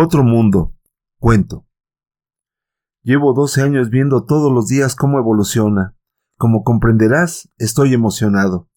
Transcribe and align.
Otro 0.00 0.22
mundo. 0.22 0.76
Cuento. 1.18 1.66
Llevo 3.02 3.32
doce 3.32 3.62
años 3.62 3.90
viendo 3.90 4.26
todos 4.26 4.52
los 4.52 4.68
días 4.68 4.94
cómo 4.94 5.18
evoluciona. 5.18 5.96
Como 6.36 6.62
comprenderás, 6.62 7.50
estoy 7.58 7.94
emocionado. 7.94 8.68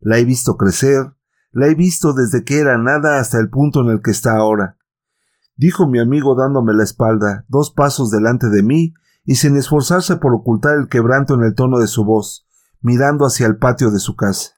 La 0.00 0.18
he 0.18 0.26
visto 0.26 0.58
crecer, 0.58 1.14
la 1.50 1.68
he 1.68 1.74
visto 1.74 2.12
desde 2.12 2.44
que 2.44 2.58
era 2.58 2.76
nada 2.76 3.20
hasta 3.20 3.38
el 3.38 3.48
punto 3.48 3.80
en 3.80 3.88
el 3.88 4.02
que 4.02 4.10
está 4.10 4.36
ahora. 4.36 4.76
Dijo 5.56 5.86
mi 5.88 5.98
amigo 5.98 6.34
dándome 6.34 6.74
la 6.74 6.84
espalda, 6.84 7.46
dos 7.48 7.70
pasos 7.70 8.10
delante 8.10 8.50
de 8.50 8.62
mí, 8.62 8.92
y 9.24 9.36
sin 9.36 9.56
esforzarse 9.56 10.16
por 10.16 10.34
ocultar 10.34 10.76
el 10.76 10.88
quebranto 10.88 11.36
en 11.36 11.44
el 11.44 11.54
tono 11.54 11.78
de 11.78 11.86
su 11.86 12.04
voz, 12.04 12.46
mirando 12.82 13.24
hacia 13.24 13.46
el 13.46 13.56
patio 13.56 13.90
de 13.90 13.98
su 13.98 14.14
casa. 14.14 14.50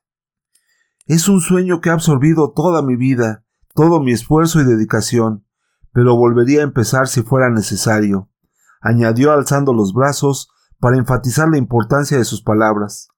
Es 1.07 1.29
un 1.29 1.41
sueño 1.41 1.80
que 1.80 1.91
ha 1.91 1.93
absorbido 1.93 2.50
toda 2.50 2.82
mi 2.82 2.96
vida, 2.96 3.45
todo 3.73 4.00
mi 4.03 4.11
esfuerzo 4.11 4.61
y 4.61 4.64
dedicación, 4.64 5.45
pero 5.93 6.16
volvería 6.16 6.61
a 6.61 6.64
empezar 6.64 7.09
si 7.09 7.23
fuera 7.23 7.50
necesario, 7.50 8.31
añadió 8.81 9.32
alzando 9.32 9.72
los 9.72 9.93
brazos 9.93 10.50
para 10.79 10.96
enfatizar 10.96 11.49
la 11.49 11.58
importancia 11.58 12.18
de 12.18 12.25
sus 12.25 12.43
palabras. 12.43 13.08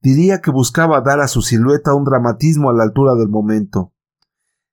Diría 0.00 0.40
que 0.40 0.50
buscaba 0.50 1.00
dar 1.00 1.20
a 1.20 1.28
su 1.28 1.42
silueta 1.42 1.94
un 1.94 2.04
dramatismo 2.04 2.70
a 2.70 2.74
la 2.74 2.84
altura 2.84 3.14
del 3.14 3.28
momento. 3.28 3.92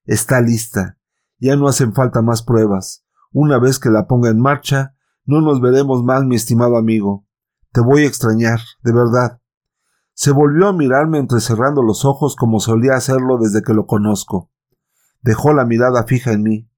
Está 0.05 0.41
lista. 0.41 0.97
Ya 1.39 1.55
no 1.55 1.67
hacen 1.67 1.93
falta 1.93 2.21
más 2.21 2.43
pruebas. 2.43 3.05
Una 3.31 3.57
vez 3.57 3.79
que 3.79 3.89
la 3.89 4.07
ponga 4.07 4.29
en 4.29 4.39
marcha, 4.39 4.95
no 5.25 5.41
nos 5.41 5.61
veremos 5.61 6.03
más, 6.03 6.23
mi 6.23 6.35
estimado 6.35 6.77
amigo. 6.77 7.25
Te 7.71 7.81
voy 7.81 8.03
a 8.03 8.07
extrañar, 8.07 8.59
de 8.83 8.93
verdad. 8.93 9.41
Se 10.13 10.31
volvió 10.31 10.67
a 10.67 10.73
mirarme 10.73 11.17
entrecerrando 11.17 11.81
los 11.81 12.05
ojos 12.05 12.35
como 12.35 12.59
solía 12.59 12.93
hacerlo 12.93 13.39
desde 13.39 13.63
que 13.63 13.73
lo 13.73 13.87
conozco. 13.87 14.51
Dejó 15.21 15.53
la 15.53 15.65
mirada 15.65 16.03
fija 16.03 16.33
en 16.33 16.43
mí. 16.43 16.69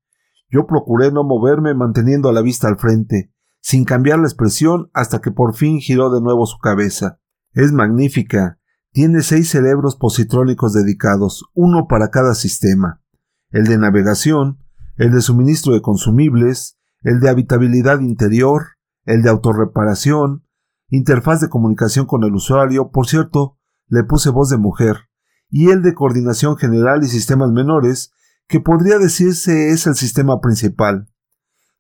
Yo 0.50 0.68
procuré 0.68 1.12
no 1.12 1.24
moverme 1.24 1.74
manteniendo 1.74 2.32
la 2.32 2.42
vista 2.42 2.68
al 2.68 2.78
frente, 2.78 3.32
sin 3.62 3.84
cambiar 3.84 4.20
la 4.20 4.26
expresión 4.26 4.90
hasta 4.94 5.20
que 5.20 5.32
por 5.32 5.56
fin 5.56 5.80
giró 5.80 6.14
de 6.14 6.22
nuevo 6.22 6.46
su 6.46 6.58
cabeza. 6.60 7.20
Es 7.54 7.72
magnífica. 7.72 8.60
Tiene 8.92 9.22
seis 9.22 9.50
cerebros 9.50 9.96
positrónicos 9.96 10.74
dedicados, 10.74 11.46
uno 11.54 11.88
para 11.88 12.10
cada 12.10 12.36
sistema. 12.36 13.02
El 13.50 13.66
de 13.66 13.78
navegación, 13.78 14.60
el 14.98 15.12
de 15.12 15.22
suministro 15.22 15.74
de 15.74 15.82
consumibles, 15.82 16.78
el 17.02 17.20
de 17.20 17.30
habitabilidad 17.30 18.00
interior, 18.00 18.64
el 19.04 19.22
de 19.22 19.30
autorreparación, 19.30 20.46
interfaz 20.90 21.42
de 21.42 21.50
comunicación 21.50 22.06
con 22.06 22.24
el 22.24 22.34
usuario, 22.34 22.90
por 22.92 23.08
cierto, 23.08 23.58
le 23.88 24.04
puse 24.04 24.30
voz 24.30 24.50
de 24.50 24.58
mujer, 24.58 25.10
y 25.50 25.70
el 25.70 25.82
de 25.82 25.94
coordinación 25.94 26.58
general 26.58 27.04
y 27.04 27.08
sistemas 27.08 27.52
menores, 27.52 28.12
que 28.48 28.60
podría 28.60 29.00
decirse 29.00 29.70
es 29.70 29.88
el 29.88 29.96
sistema 29.96 30.40
principal. 30.40 31.08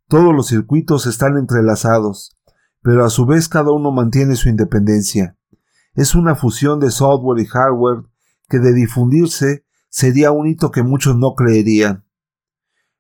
Todos 0.07 0.33
los 0.33 0.47
circuitos 0.47 1.05
están 1.05 1.37
entrelazados, 1.37 2.37
pero 2.81 3.05
a 3.05 3.09
su 3.09 3.25
vez 3.25 3.49
cada 3.49 3.71
uno 3.71 3.91
mantiene 3.91 4.35
su 4.35 4.49
independencia. 4.49 5.37
Es 5.93 6.15
una 6.15 6.35
fusión 6.35 6.79
de 6.79 6.91
software 6.91 7.41
y 7.41 7.45
hardware 7.45 8.03
que 8.49 8.59
de 8.59 8.73
difundirse 8.73 9.65
sería 9.89 10.31
un 10.31 10.47
hito 10.47 10.71
que 10.71 10.83
muchos 10.83 11.15
no 11.17 11.35
creerían. 11.35 12.05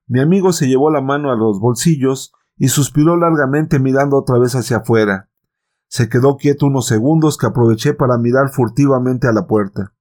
Mi 0.07 0.19
amigo 0.19 0.53
se 0.53 0.67
llevó 0.67 0.91
la 0.91 1.01
mano 1.01 1.31
a 1.31 1.35
los 1.35 1.59
bolsillos 1.59 2.33
y 2.57 2.69
suspiró 2.69 3.17
largamente 3.17 3.79
mirando 3.79 4.17
otra 4.17 4.37
vez 4.37 4.55
hacia 4.55 4.77
afuera. 4.77 5.29
Se 5.87 6.09
quedó 6.09 6.37
quieto 6.37 6.67
unos 6.67 6.87
segundos 6.87 7.37
que 7.37 7.47
aproveché 7.47 7.93
para 7.93 8.17
mirar 8.17 8.49
furtivamente 8.49 9.27
a 9.27 9.33
la 9.33 9.47
puerta. 9.47 9.94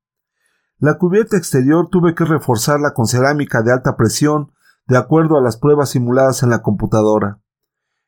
La 0.78 0.98
cubierta 0.98 1.36
exterior 1.36 1.89
tuve 1.91 2.14
que 2.14 2.25
reforzarla 2.25 2.92
con 2.94 3.06
cerámica 3.06 3.62
de 3.62 3.72
alta 3.72 3.97
presión 3.97 4.53
de 4.86 4.97
acuerdo 4.97 5.39
a 5.39 5.41
las 5.41 5.56
pruebas 5.56 5.91
simuladas 5.91 6.42
en 6.42 6.50
la 6.50 6.62
computadora. 6.62 7.41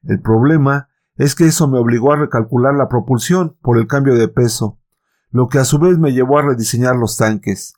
El 0.02 0.20
problema 0.20 0.88
es 1.16 1.34
que 1.34 1.46
eso 1.46 1.68
me 1.68 1.78
obligó 1.78 2.12
a 2.12 2.16
recalcular 2.16 2.74
la 2.74 2.88
propulsión 2.88 3.56
por 3.62 3.78
el 3.78 3.86
cambio 3.86 4.14
de 4.14 4.28
peso, 4.28 4.78
lo 5.30 5.48
que 5.48 5.58
a 5.58 5.64
su 5.64 5.78
vez 5.78 5.98
me 5.98 6.12
llevó 6.12 6.38
a 6.38 6.42
rediseñar 6.42 6.96
los 6.96 7.16
tanques. 7.16 7.74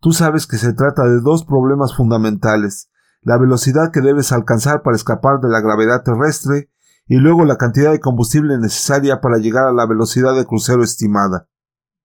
Tú 0.00 0.12
sabes 0.12 0.46
que 0.46 0.58
se 0.58 0.72
trata 0.72 1.04
de 1.04 1.20
dos 1.20 1.44
problemas 1.44 1.96
fundamentales, 1.96 2.90
la 3.22 3.36
velocidad 3.36 3.90
que 3.92 4.00
debes 4.00 4.30
alcanzar 4.30 4.82
para 4.82 4.96
escapar 4.96 5.40
de 5.40 5.48
la 5.48 5.60
gravedad 5.60 6.02
terrestre 6.04 6.70
y 7.06 7.16
luego 7.16 7.44
la 7.44 7.56
cantidad 7.56 7.90
de 7.90 8.00
combustible 8.00 8.58
necesaria 8.58 9.20
para 9.20 9.38
llegar 9.38 9.66
a 9.66 9.72
la 9.72 9.86
velocidad 9.86 10.36
de 10.36 10.46
crucero 10.46 10.84
estimada. 10.84 11.48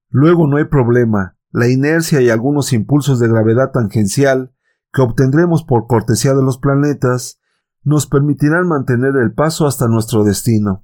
Luego 0.09 0.47
no 0.47 0.57
hay 0.57 0.65
problema, 0.65 1.37
la 1.53 1.69
inercia 1.69 2.19
y 2.19 2.31
algunos 2.31 2.73
impulsos 2.73 3.19
de 3.19 3.27
gravedad 3.27 3.71
tangencial 3.71 4.53
que 4.91 5.03
obtendremos 5.03 5.63
por 5.63 5.85
cortesía 5.85 6.33
de 6.33 6.41
los 6.41 6.57
planetas 6.57 7.39
nos 7.83 8.07
permitirán 8.07 8.67
mantener 8.67 9.15
el 9.17 9.33
paso 9.33 9.67
hasta 9.67 9.87
nuestro 9.87 10.23
destino. 10.23 10.83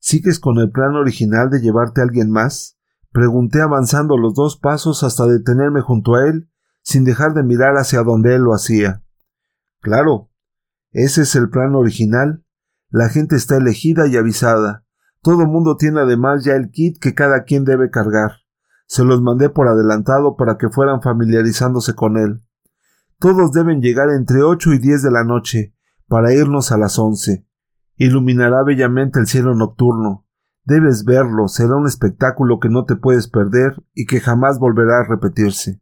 ¿Sigues 0.00 0.40
con 0.40 0.58
el 0.58 0.70
plan 0.70 0.96
original 0.96 1.50
de 1.50 1.60
llevarte 1.60 2.00
a 2.00 2.04
alguien 2.04 2.30
más? 2.30 2.78
Pregunté 3.12 3.60
avanzando 3.62 4.16
los 4.16 4.34
dos 4.34 4.58
pasos 4.58 5.04
hasta 5.04 5.26
detenerme 5.26 5.82
junto 5.82 6.16
a 6.16 6.26
él, 6.26 6.50
sin 6.82 7.04
dejar 7.04 7.32
de 7.34 7.44
mirar 7.44 7.74
hacia 7.76 8.02
donde 8.02 8.34
él 8.34 8.42
lo 8.42 8.54
hacía. 8.54 9.04
Claro, 9.80 10.30
ese 10.90 11.22
es 11.22 11.36
el 11.36 11.48
plan 11.48 11.76
original. 11.76 12.44
La 12.88 13.08
gente 13.08 13.36
está 13.36 13.56
elegida 13.56 14.08
y 14.08 14.16
avisada. 14.16 14.84
Todo 15.22 15.46
mundo 15.46 15.76
tiene 15.76 16.00
además 16.00 16.44
ya 16.44 16.54
el 16.54 16.70
kit 16.70 16.98
que 16.98 17.14
cada 17.14 17.44
quien 17.44 17.64
debe 17.64 17.90
cargar. 17.90 18.32
Se 18.90 19.04
los 19.04 19.22
mandé 19.22 19.50
por 19.50 19.68
adelantado 19.68 20.34
para 20.34 20.58
que 20.58 20.68
fueran 20.68 21.00
familiarizándose 21.00 21.94
con 21.94 22.16
él. 22.16 22.42
Todos 23.20 23.52
deben 23.52 23.80
llegar 23.80 24.10
entre 24.10 24.42
ocho 24.42 24.72
y 24.72 24.80
diez 24.80 25.00
de 25.04 25.12
la 25.12 25.22
noche, 25.22 25.72
para 26.08 26.34
irnos 26.34 26.72
a 26.72 26.76
las 26.76 26.98
once. 26.98 27.46
Iluminará 27.94 28.64
bellamente 28.64 29.20
el 29.20 29.28
cielo 29.28 29.54
nocturno. 29.54 30.26
Debes 30.64 31.04
verlo, 31.04 31.46
será 31.46 31.76
un 31.76 31.86
espectáculo 31.86 32.58
que 32.58 32.68
no 32.68 32.84
te 32.84 32.96
puedes 32.96 33.28
perder 33.28 33.80
y 33.94 34.06
que 34.06 34.18
jamás 34.18 34.58
volverá 34.58 34.98
a 34.98 35.08
repetirse. 35.08 35.80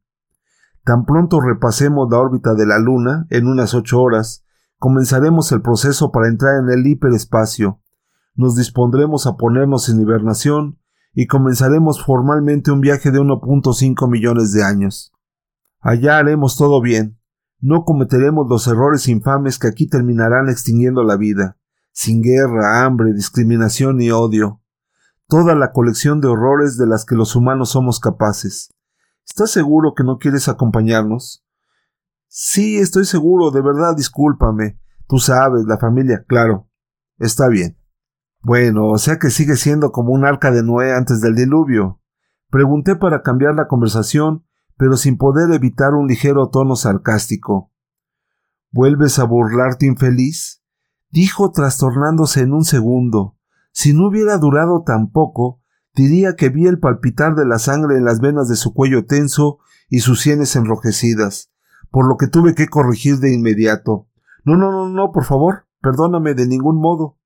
Tan 0.84 1.06
pronto 1.06 1.40
repasemos 1.40 2.10
la 2.10 2.18
órbita 2.18 2.54
de 2.54 2.66
la 2.66 2.78
Luna, 2.78 3.26
en 3.30 3.46
unas 3.46 3.72
ocho 3.72 4.02
horas, 4.02 4.44
comenzaremos 4.76 5.50
el 5.52 5.62
proceso 5.62 6.12
para 6.12 6.28
entrar 6.28 6.62
en 6.62 6.68
el 6.68 6.86
hiperespacio. 6.86 7.80
Nos 8.34 8.54
dispondremos 8.54 9.26
a 9.26 9.38
ponernos 9.38 9.88
en 9.88 9.98
hibernación 9.98 10.77
y 11.20 11.26
comenzaremos 11.26 12.04
formalmente 12.04 12.70
un 12.70 12.80
viaje 12.80 13.10
de 13.10 13.18
1.5 13.18 14.08
millones 14.08 14.52
de 14.52 14.62
años. 14.62 15.12
Allá 15.80 16.16
haremos 16.16 16.56
todo 16.56 16.80
bien, 16.80 17.18
no 17.58 17.82
cometeremos 17.84 18.46
los 18.48 18.68
errores 18.68 19.08
infames 19.08 19.58
que 19.58 19.66
aquí 19.66 19.88
terminarán 19.88 20.48
extinguiendo 20.48 21.02
la 21.02 21.16
vida, 21.16 21.56
sin 21.90 22.22
guerra, 22.22 22.84
hambre, 22.84 23.12
discriminación 23.14 24.00
y 24.00 24.12
odio. 24.12 24.62
Toda 25.26 25.56
la 25.56 25.72
colección 25.72 26.20
de 26.20 26.28
horrores 26.28 26.78
de 26.78 26.86
las 26.86 27.04
que 27.04 27.16
los 27.16 27.34
humanos 27.34 27.70
somos 27.70 27.98
capaces. 27.98 28.72
¿Estás 29.26 29.50
seguro 29.50 29.94
que 29.96 30.04
no 30.04 30.18
quieres 30.18 30.48
acompañarnos? 30.48 31.44
Sí, 32.28 32.76
estoy 32.78 33.04
seguro, 33.04 33.50
de 33.50 33.62
verdad, 33.62 33.96
discúlpame. 33.96 34.78
Tú 35.08 35.18
sabes, 35.18 35.64
la 35.66 35.78
familia, 35.78 36.24
claro. 36.28 36.68
Está 37.18 37.48
bien. 37.48 37.77
Bueno, 38.40 38.88
o 38.88 38.98
sea 38.98 39.18
que 39.18 39.30
sigue 39.30 39.56
siendo 39.56 39.92
como 39.92 40.12
un 40.12 40.24
arca 40.24 40.50
de 40.50 40.62
Noé 40.62 40.92
antes 40.94 41.20
del 41.20 41.34
diluvio. 41.34 42.00
Pregunté 42.50 42.96
para 42.96 43.22
cambiar 43.22 43.54
la 43.54 43.68
conversación 43.68 44.44
pero 44.78 44.96
sin 44.96 45.18
poder 45.18 45.52
evitar 45.52 45.92
un 45.92 46.06
ligero 46.06 46.48
tono 46.48 46.76
sarcástico. 46.76 47.72
¿Vuelves 48.70 49.18
a 49.18 49.24
burlarte 49.24 49.86
infeliz? 49.86 50.62
dijo 51.10 51.50
trastornándose 51.50 52.42
en 52.42 52.52
un 52.52 52.64
segundo. 52.64 53.36
Si 53.72 53.92
no 53.92 54.06
hubiera 54.06 54.38
durado 54.38 54.84
tan 54.84 55.10
poco, 55.10 55.60
diría 55.94 56.36
que 56.36 56.48
vi 56.48 56.66
el 56.66 56.78
palpitar 56.78 57.34
de 57.34 57.44
la 57.44 57.58
sangre 57.58 57.96
en 57.96 58.04
las 58.04 58.20
venas 58.20 58.48
de 58.48 58.56
su 58.56 58.72
cuello 58.72 59.04
tenso 59.04 59.58
y 59.88 60.00
sus 60.00 60.20
sienes 60.20 60.54
enrojecidas, 60.54 61.50
por 61.90 62.06
lo 62.06 62.16
que 62.16 62.28
tuve 62.28 62.54
que 62.54 62.68
corregir 62.68 63.18
de 63.18 63.34
inmediato. 63.34 64.06
No, 64.44 64.56
no, 64.56 64.70
no, 64.70 64.88
no, 64.88 65.10
por 65.12 65.24
favor, 65.24 65.66
perdóname 65.80 66.34
de 66.34 66.46
ningún 66.46 66.80
modo. 66.80 67.17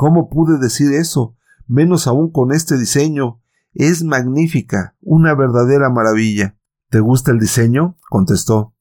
¿Cómo 0.00 0.30
pude 0.30 0.58
decir 0.58 0.94
eso? 0.94 1.36
Menos 1.66 2.06
aún 2.06 2.32
con 2.32 2.52
este 2.52 2.78
diseño. 2.78 3.42
Es 3.74 4.02
magnífica, 4.02 4.96
una 5.02 5.34
verdadera 5.34 5.90
maravilla. 5.90 6.56
¿Te 6.88 7.00
gusta 7.00 7.32
el 7.32 7.38
diseño? 7.38 7.98
contestó. 8.08 8.74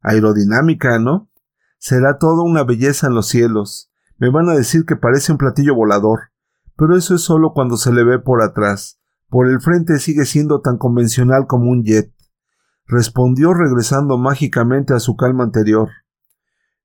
Aerodinámica, 0.00 0.98
¿no? 0.98 1.30
Será 1.78 2.18
todo 2.18 2.42
una 2.42 2.64
belleza 2.64 3.06
en 3.06 3.14
los 3.14 3.28
cielos. 3.28 3.92
Me 4.18 4.28
van 4.28 4.48
a 4.48 4.56
decir 4.56 4.84
que 4.84 4.96
parece 4.96 5.30
un 5.30 5.38
platillo 5.38 5.76
volador, 5.76 6.32
pero 6.76 6.96
eso 6.96 7.14
es 7.14 7.20
solo 7.20 7.52
cuando 7.54 7.76
se 7.76 7.92
le 7.92 8.02
ve 8.02 8.18
por 8.18 8.42
atrás. 8.42 8.98
Por 9.28 9.46
el 9.46 9.60
frente 9.60 10.00
sigue 10.00 10.24
siendo 10.24 10.62
tan 10.62 10.78
convencional 10.78 11.46
como 11.46 11.70
un 11.70 11.84
jet. 11.84 12.12
Respondió 12.86 13.54
regresando 13.54 14.18
mágicamente 14.18 14.94
a 14.94 14.98
su 14.98 15.14
calma 15.14 15.44
anterior. 15.44 15.90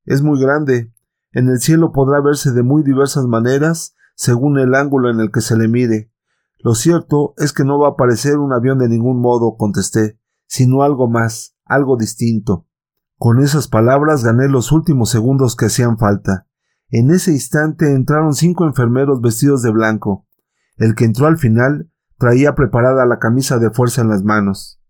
Es 0.05 0.21
muy 0.21 0.39
grande. 0.39 0.93
En 1.33 1.49
el 1.49 1.59
cielo 1.59 1.91
podrá 1.91 2.21
verse 2.21 2.51
de 2.51 2.63
muy 2.63 2.83
diversas 2.83 3.25
maneras 3.25 3.95
según 4.15 4.59
el 4.59 4.75
ángulo 4.75 5.09
en 5.09 5.19
el 5.19 5.31
que 5.31 5.41
se 5.41 5.57
le 5.57 5.67
mire. 5.67 6.11
Lo 6.59 6.75
cierto 6.75 7.33
es 7.37 7.53
que 7.53 7.63
no 7.63 7.79
va 7.79 7.89
a 7.89 7.95
parecer 7.95 8.37
un 8.37 8.53
avión 8.53 8.77
de 8.77 8.89
ningún 8.89 9.19
modo, 9.19 9.55
contesté 9.57 10.21
sino 10.51 10.83
algo 10.83 11.09
más, 11.09 11.55
algo 11.63 11.95
distinto. 11.95 12.67
Con 13.17 13.39
esas 13.39 13.69
palabras 13.69 14.25
gané 14.25 14.49
los 14.49 14.73
últimos 14.73 15.09
segundos 15.09 15.55
que 15.55 15.67
hacían 15.67 15.97
falta. 15.97 16.45
En 16.89 17.09
ese 17.09 17.31
instante 17.31 17.95
entraron 17.95 18.33
cinco 18.33 18.65
enfermeros 18.65 19.21
vestidos 19.21 19.61
de 19.61 19.71
blanco. 19.71 20.27
El 20.75 20.93
que 20.93 21.05
entró 21.05 21.27
al 21.27 21.37
final 21.37 21.89
traía 22.17 22.53
preparada 22.53 23.05
la 23.05 23.17
camisa 23.17 23.59
de 23.59 23.71
fuerza 23.71 24.01
en 24.01 24.09
las 24.09 24.25
manos. 24.25 24.81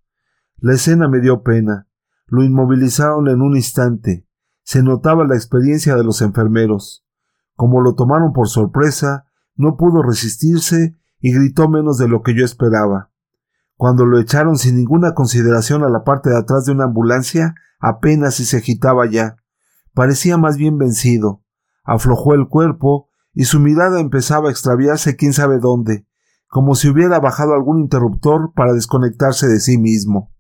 La 0.58 0.74
escena 0.74 1.08
me 1.08 1.20
dio 1.20 1.44
pena. 1.44 1.88
Lo 2.26 2.42
inmovilizaron 2.42 3.28
en 3.28 3.44
un 3.44 3.56
instante. 3.56 4.26
Se 4.72 4.82
notaba 4.82 5.28
la 5.28 5.36
experiencia 5.36 5.98
de 5.98 6.04
los 6.06 6.22
enfermeros. 6.22 7.06
Como 7.58 7.82
lo 7.82 7.94
tomaron 7.94 8.32
por 8.32 8.48
sorpresa, 8.48 9.26
no 9.58 9.76
pudo 9.76 10.02
resistirse 10.02 10.96
y 11.20 11.34
gritó 11.34 11.68
menos 11.68 11.98
de 11.98 12.08
lo 12.08 12.22
que 12.22 12.34
yo 12.34 12.46
esperaba. 12.46 13.12
Cuando 13.76 14.06
lo 14.06 14.18
echaron 14.18 14.58
sin 14.58 14.78
ninguna 14.78 15.14
consideración 15.14 15.84
a 15.84 15.90
la 15.90 16.06
parte 16.06 16.30
de 16.30 16.38
atrás 16.38 16.64
de 16.64 16.72
una 16.72 16.86
ambulancia, 16.86 17.54
apenas 17.82 18.36
si 18.36 18.46
se 18.46 18.60
agitaba 18.60 19.08
ya. 19.08 19.36
Parecía 19.94 20.38
más 20.38 20.56
bien 20.56 20.78
vencido. 20.78 21.44
Aflojó 21.84 22.34
el 22.34 22.48
cuerpo 22.48 23.10
y 23.34 23.44
su 23.44 23.60
mirada 23.60 24.00
empezaba 24.00 24.48
a 24.48 24.52
extraviarse 24.52 25.18
quién 25.18 25.34
sabe 25.34 25.60
dónde, 25.60 26.08
como 26.48 26.76
si 26.76 26.88
hubiera 26.88 27.20
bajado 27.20 27.56
algún 27.56 27.82
interruptor 27.82 28.54
para 28.56 28.72
desconectarse 28.72 29.50
de 29.50 29.60
sí 29.60 29.78
mismo. 29.78 30.32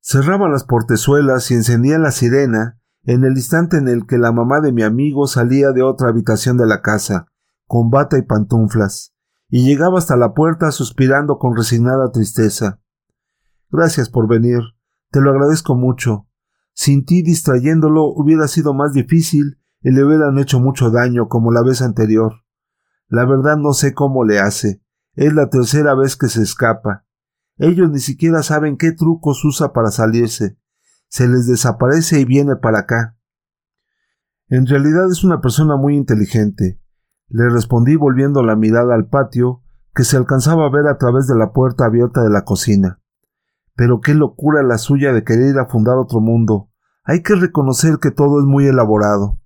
Cerraban 0.00 0.52
las 0.52 0.64
portezuelas 0.64 1.50
y 1.50 1.54
encendían 1.54 2.02
la 2.02 2.10
sirena 2.10 2.79
en 3.04 3.24
el 3.24 3.32
instante 3.32 3.78
en 3.78 3.88
el 3.88 4.06
que 4.06 4.18
la 4.18 4.32
mamá 4.32 4.60
de 4.60 4.72
mi 4.72 4.82
amigo 4.82 5.26
salía 5.26 5.72
de 5.72 5.82
otra 5.82 6.08
habitación 6.08 6.56
de 6.56 6.66
la 6.66 6.82
casa, 6.82 7.26
con 7.66 7.90
bata 7.90 8.18
y 8.18 8.22
pantuflas, 8.22 9.14
y 9.48 9.64
llegaba 9.64 9.98
hasta 9.98 10.16
la 10.16 10.34
puerta 10.34 10.70
suspirando 10.70 11.38
con 11.38 11.56
resignada 11.56 12.10
tristeza. 12.12 12.80
Gracias 13.70 14.08
por 14.08 14.28
venir. 14.28 14.60
Te 15.10 15.20
lo 15.20 15.30
agradezco 15.30 15.74
mucho. 15.74 16.26
Sin 16.72 17.04
ti 17.04 17.22
distrayéndolo 17.22 18.04
hubiera 18.04 18.48
sido 18.48 18.74
más 18.74 18.92
difícil 18.92 19.58
y 19.82 19.90
le 19.90 20.04
hubieran 20.04 20.38
hecho 20.38 20.60
mucho 20.60 20.90
daño 20.90 21.28
como 21.28 21.52
la 21.52 21.62
vez 21.62 21.82
anterior. 21.82 22.44
La 23.08 23.24
verdad 23.24 23.56
no 23.56 23.72
sé 23.72 23.94
cómo 23.94 24.24
le 24.24 24.38
hace. 24.38 24.82
Es 25.14 25.32
la 25.32 25.50
tercera 25.50 25.94
vez 25.94 26.16
que 26.16 26.28
se 26.28 26.42
escapa. 26.42 27.04
Ellos 27.58 27.90
ni 27.90 27.98
siquiera 27.98 28.42
saben 28.42 28.76
qué 28.76 28.92
trucos 28.92 29.44
usa 29.44 29.72
para 29.72 29.90
salirse. 29.90 30.56
Se 31.10 31.26
les 31.26 31.48
desaparece 31.48 32.20
y 32.20 32.24
viene 32.24 32.54
para 32.54 32.80
acá. 32.80 33.16
En 34.48 34.66
realidad 34.66 35.10
es 35.10 35.24
una 35.24 35.40
persona 35.40 35.76
muy 35.76 35.96
inteligente. 35.96 36.80
Le 37.28 37.48
respondí 37.48 37.96
volviendo 37.96 38.44
la 38.44 38.54
mirada 38.54 38.94
al 38.94 39.08
patio, 39.08 39.62
que 39.92 40.04
se 40.04 40.16
alcanzaba 40.16 40.66
a 40.66 40.70
ver 40.70 40.86
a 40.86 40.98
través 40.98 41.26
de 41.26 41.36
la 41.36 41.52
puerta 41.52 41.84
abierta 41.84 42.22
de 42.22 42.30
la 42.30 42.44
cocina. 42.44 43.00
Pero 43.74 44.00
qué 44.00 44.14
locura 44.14 44.62
la 44.62 44.78
suya 44.78 45.12
de 45.12 45.24
querer 45.24 45.50
ir 45.50 45.58
a 45.58 45.66
fundar 45.66 45.96
otro 45.96 46.20
mundo. 46.20 46.70
Hay 47.02 47.22
que 47.22 47.34
reconocer 47.34 47.98
que 47.98 48.12
todo 48.12 48.38
es 48.40 48.46
muy 48.46 48.66
elaborado. 48.66 49.40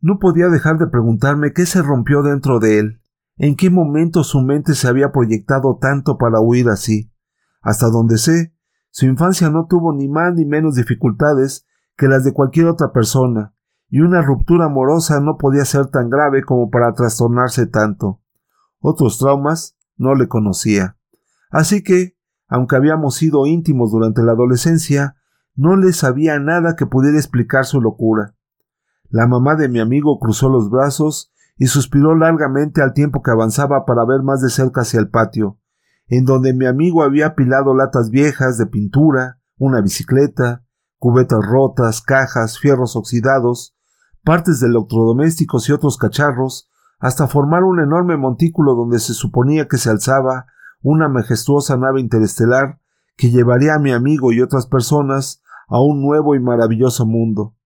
No 0.00 0.20
podía 0.20 0.48
dejar 0.48 0.78
de 0.78 0.86
preguntarme 0.86 1.52
qué 1.52 1.66
se 1.66 1.82
rompió 1.82 2.22
dentro 2.22 2.60
de 2.60 2.78
él, 2.78 3.02
en 3.38 3.56
qué 3.56 3.70
momento 3.70 4.22
su 4.22 4.40
mente 4.40 4.74
se 4.74 4.86
había 4.86 5.10
proyectado 5.10 5.78
tanto 5.80 6.16
para 6.16 6.40
huir 6.40 6.68
así. 6.68 7.12
Hasta 7.60 7.88
donde 7.88 8.18
sé, 8.18 8.51
su 8.92 9.06
infancia 9.06 9.48
no 9.48 9.66
tuvo 9.66 9.94
ni 9.94 10.06
más 10.06 10.34
ni 10.34 10.44
menos 10.44 10.74
dificultades 10.74 11.66
que 11.96 12.08
las 12.08 12.24
de 12.24 12.34
cualquier 12.34 12.66
otra 12.66 12.92
persona, 12.92 13.54
y 13.88 14.00
una 14.00 14.20
ruptura 14.20 14.66
amorosa 14.66 15.18
no 15.20 15.38
podía 15.38 15.64
ser 15.64 15.86
tan 15.86 16.10
grave 16.10 16.44
como 16.44 16.70
para 16.70 16.92
trastornarse 16.92 17.66
tanto. 17.66 18.20
Otros 18.80 19.18
traumas 19.18 19.78
no 19.96 20.14
le 20.14 20.28
conocía. 20.28 20.98
Así 21.50 21.82
que, 21.82 22.18
aunque 22.48 22.76
habíamos 22.76 23.14
sido 23.14 23.46
íntimos 23.46 23.92
durante 23.92 24.22
la 24.22 24.32
adolescencia, 24.32 25.16
no 25.54 25.76
le 25.76 25.94
sabía 25.94 26.38
nada 26.38 26.76
que 26.76 26.86
pudiera 26.86 27.16
explicar 27.16 27.64
su 27.64 27.80
locura. 27.80 28.34
La 29.08 29.26
mamá 29.26 29.56
de 29.56 29.70
mi 29.70 29.80
amigo 29.80 30.18
cruzó 30.18 30.50
los 30.50 30.68
brazos 30.68 31.32
y 31.56 31.68
suspiró 31.68 32.14
largamente 32.14 32.82
al 32.82 32.92
tiempo 32.92 33.22
que 33.22 33.30
avanzaba 33.30 33.86
para 33.86 34.04
ver 34.04 34.22
más 34.22 34.42
de 34.42 34.50
cerca 34.50 34.82
hacia 34.82 35.00
el 35.00 35.08
patio, 35.08 35.58
en 36.06 36.24
donde 36.24 36.54
mi 36.54 36.66
amigo 36.66 37.02
había 37.02 37.28
apilado 37.28 37.74
latas 37.74 38.10
viejas 38.10 38.58
de 38.58 38.66
pintura, 38.66 39.40
una 39.56 39.80
bicicleta, 39.80 40.64
cubetas 40.98 41.44
rotas, 41.44 42.02
cajas, 42.02 42.58
fierros 42.58 42.96
oxidados, 42.96 43.74
partes 44.24 44.60
de 44.60 44.68
electrodomésticos 44.68 45.68
y 45.68 45.72
otros 45.72 45.98
cacharros, 45.98 46.68
hasta 47.00 47.26
formar 47.26 47.64
un 47.64 47.80
enorme 47.80 48.16
montículo 48.16 48.74
donde 48.74 49.00
se 49.00 49.14
suponía 49.14 49.66
que 49.66 49.78
se 49.78 49.90
alzaba 49.90 50.46
una 50.82 51.08
majestuosa 51.08 51.76
nave 51.76 52.00
interestelar 52.00 52.80
que 53.16 53.30
llevaría 53.30 53.74
a 53.74 53.78
mi 53.78 53.92
amigo 53.92 54.32
y 54.32 54.40
otras 54.40 54.66
personas 54.66 55.42
a 55.68 55.80
un 55.80 56.02
nuevo 56.02 56.34
y 56.34 56.40
maravilloso 56.40 57.06
mundo. 57.06 57.56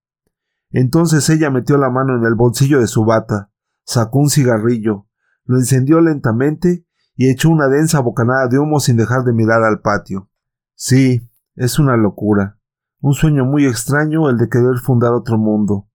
Entonces 0.71 1.29
ella 1.29 1.50
metió 1.50 1.77
la 1.77 1.91
mano 1.91 2.17
en 2.17 2.25
el 2.25 2.35
bolsillo 2.35 2.81
de 2.81 2.87
su 2.87 3.05
bata, 3.05 3.50
sacó 3.85 4.21
un 4.21 4.31
cigarrillo, 4.31 5.06
lo 5.44 5.56
encendió 5.56 6.00
lentamente 6.00 6.86
y 7.16 7.30
echó 7.30 7.50
una 7.50 7.68
densa 7.68 8.00
bocanada 8.00 8.46
de 8.48 8.58
humo 8.58 8.78
sin 8.78 8.96
dejar 8.96 9.24
de 9.24 9.32
mirar 9.32 9.64
al 9.64 9.80
patio. 9.80 10.28
Sí, 10.74 11.28
es 11.54 11.78
una 11.78 11.96
locura, 11.96 12.58
un 13.00 13.14
sueño 13.14 13.44
muy 13.44 13.66
extraño 13.66 14.28
el 14.28 14.36
de 14.36 14.48
querer 14.48 14.78
fundar 14.78 15.12
otro 15.12 15.38
mundo. 15.38 15.88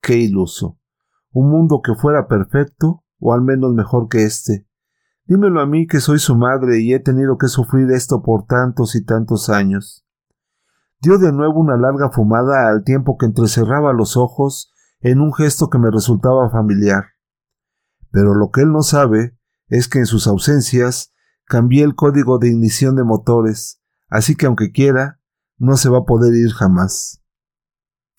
Qué 0.00 0.18
iluso. 0.18 0.78
Un 1.32 1.50
mundo 1.50 1.80
que 1.82 1.94
fuera 1.94 2.28
perfecto, 2.28 3.04
o 3.18 3.32
al 3.32 3.42
menos 3.42 3.72
mejor 3.74 4.08
que 4.08 4.24
este. 4.24 4.66
Dímelo 5.26 5.60
a 5.60 5.66
mí 5.66 5.86
que 5.86 6.00
soy 6.00 6.18
su 6.18 6.36
madre 6.36 6.80
y 6.80 6.94
he 6.94 7.00
tenido 7.00 7.38
que 7.38 7.48
sufrir 7.48 7.90
esto 7.90 8.22
por 8.22 8.46
tantos 8.46 8.94
y 8.94 9.04
tantos 9.04 9.48
años. 9.48 10.06
Dio 11.00 11.18
de 11.18 11.32
nuevo 11.32 11.60
una 11.60 11.76
larga 11.76 12.10
fumada 12.10 12.68
al 12.68 12.84
tiempo 12.84 13.16
que 13.18 13.26
entrecerraba 13.26 13.92
los 13.92 14.16
ojos 14.16 14.72
en 15.00 15.20
un 15.20 15.32
gesto 15.32 15.68
que 15.68 15.78
me 15.78 15.90
resultaba 15.90 16.48
familiar. 16.50 17.04
Pero 18.10 18.34
lo 18.34 18.50
que 18.50 18.62
él 18.62 18.72
no 18.72 18.82
sabe 18.82 19.35
es 19.68 19.88
que 19.88 19.98
en 19.98 20.06
sus 20.06 20.26
ausencias 20.26 21.12
cambié 21.44 21.84
el 21.84 21.94
código 21.94 22.38
de 22.38 22.48
ignición 22.48 22.96
de 22.96 23.04
motores, 23.04 23.80
así 24.08 24.36
que 24.36 24.46
aunque 24.46 24.72
quiera, 24.72 25.20
no 25.58 25.76
se 25.76 25.88
va 25.88 25.98
a 25.98 26.04
poder 26.04 26.34
ir 26.34 26.52
jamás. 26.52 27.22